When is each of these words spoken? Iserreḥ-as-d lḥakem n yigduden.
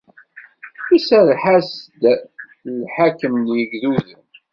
Iserreḥ-as-d 0.95 2.01
lḥakem 2.79 3.33
n 3.45 3.47
yigduden. 3.55 4.23